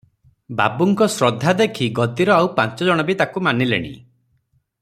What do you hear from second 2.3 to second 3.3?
I ପାଞ୍ଚଜଣ ବି